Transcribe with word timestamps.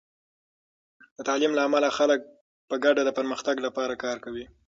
د 1.17 1.19
تعلیم 1.27 1.51
له 1.55 1.61
امله، 1.67 1.89
خلک 1.97 2.19
په 2.69 2.75
ګډه 2.83 3.01
د 3.05 3.09
پرمختګ 3.17 3.55
لپاره 3.65 3.93
کار 4.03 4.17
کوي. 4.25 4.45